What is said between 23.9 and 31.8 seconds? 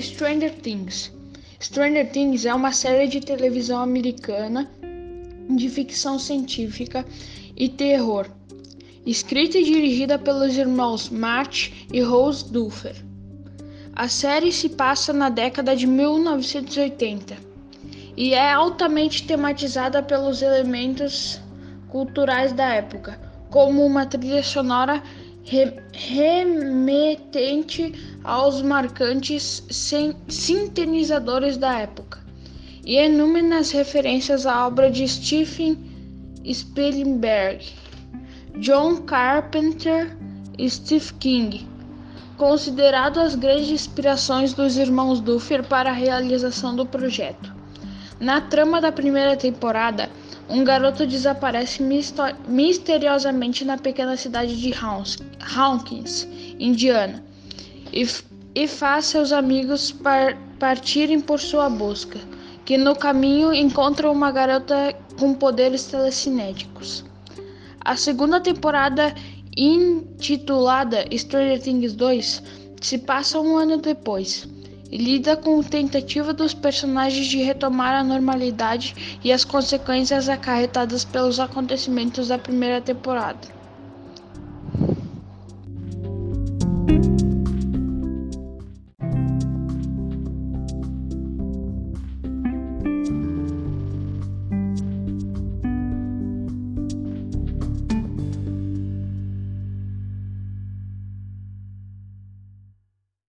trilha sonora remetente aos marcantes sintetizadores da